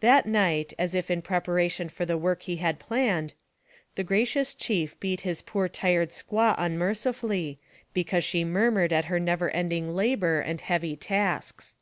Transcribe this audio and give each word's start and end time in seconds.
That 0.00 0.26
night, 0.26 0.72
as 0.80 0.96
if 0.96 1.12
in 1.12 1.22
preparation 1.22 1.88
for 1.88 2.04
the 2.04 2.18
work 2.18 2.42
he 2.42 2.56
had 2.56 2.80
planned, 2.80 3.34
the 3.94 4.02
gracious 4.02 4.52
chief 4.52 4.98
beat 4.98 5.20
his 5.20 5.42
poor 5.42 5.68
tired 5.68 6.10
squaw 6.10 6.56
unmercifully, 6.58 7.60
because 7.94 8.24
she 8.24 8.44
murmured 8.44 8.92
at 8.92 9.04
her 9.04 9.20
never 9.20 9.48
ending 9.50 9.94
labor 9.94 10.40
and 10.40 10.60
heavy 10.60 10.96
tasks. 10.96 11.76